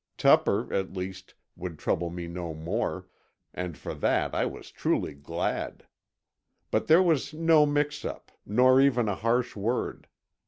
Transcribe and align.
Tupper, 0.17 0.73
at 0.73 0.93
least, 0.97 1.35
would 1.55 1.77
trouble 1.77 2.09
me 2.09 2.25
no 2.27 2.55
more, 2.55 3.05
and 3.53 3.77
for 3.77 3.93
that 3.93 4.33
I 4.33 4.47
was 4.47 4.71
truly 4.71 5.13
glad. 5.13 5.85
But 6.71 6.87
there 6.87 7.03
was 7.03 7.35
no 7.35 7.67
mix 7.67 8.03
up, 8.03 8.31
nor 8.43 8.81
even 8.81 9.07
a 9.07 9.13
harsh 9.13 9.55
word. 9.55 10.07